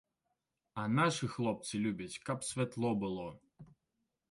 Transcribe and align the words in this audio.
А 0.83 0.85
нашы 0.99 1.29
хлопцы 1.33 1.83
любяць, 1.85 2.21
каб 2.31 2.39
святло 2.49 2.89
было. 3.07 3.29